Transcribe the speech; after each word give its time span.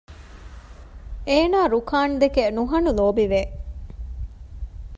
އޭނާ 1.27 1.59
ރުކާންދެކެ 1.73 2.43
ނުހަނު 2.55 2.91
ލޯބިވެ 2.99 3.41